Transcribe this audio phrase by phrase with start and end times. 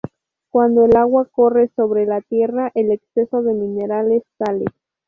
[0.49, 4.65] Cuando el agua corre sobre la tierra, el exceso de minerales sale.